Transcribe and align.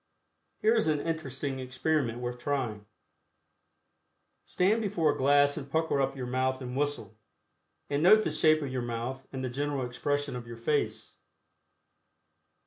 Here 0.57 0.73
is 0.73 0.87
an 0.87 0.99
interesting 0.99 1.59
experiment 1.59 2.21
worth 2.21 2.39
trying: 2.39 2.87
Stand 4.45 4.81
before 4.81 5.13
a 5.13 5.15
glass 5.15 5.57
and 5.57 5.69
pucker 5.71 6.01
up 6.01 6.15
your 6.17 6.25
mouth 6.25 6.59
and 6.59 6.75
whistle, 6.75 7.19
and 7.87 8.01
note 8.01 8.23
the 8.23 8.31
shape 8.31 8.63
of 8.63 8.71
your 8.71 8.81
mouth 8.81 9.27
and 9.31 9.43
the 9.45 9.49
general 9.51 9.85
expression 9.85 10.35
of 10.35 10.47
your 10.47 10.57
face. 10.57 11.13